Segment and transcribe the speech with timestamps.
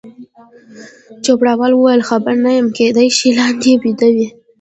[1.23, 4.27] چوپړوال وویل: خبر نه یم، کېدای شي لاندې بیده وي.